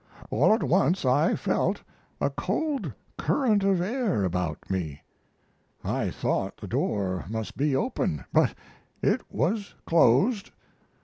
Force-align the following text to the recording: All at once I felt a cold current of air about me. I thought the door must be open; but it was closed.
All 0.31 0.51
at 0.51 0.63
once 0.63 1.05
I 1.05 1.35
felt 1.35 1.83
a 2.19 2.31
cold 2.31 2.91
current 3.19 3.63
of 3.63 3.81
air 3.81 4.23
about 4.23 4.67
me. 4.67 4.99
I 5.83 6.09
thought 6.09 6.57
the 6.57 6.65
door 6.65 7.25
must 7.29 7.55
be 7.55 7.75
open; 7.75 8.25
but 8.33 8.55
it 9.03 9.21
was 9.31 9.75
closed. 9.85 10.49